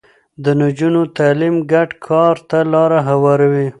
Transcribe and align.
د 0.43 0.45
نجونو 0.61 1.01
تعليم 1.17 1.55
ګډ 1.71 1.89
کار 2.07 2.35
ته 2.49 2.59
لاره 2.73 2.99
هواروي. 3.09 3.67